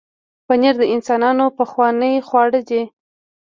پنېر 0.47 0.75
د 0.79 0.83
انسانانو 0.95 1.45
پخوانی 1.57 2.13
خواړه 2.27 2.61
دی. 2.69 2.81